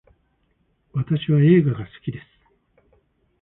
[0.93, 2.25] 私は映画が好きです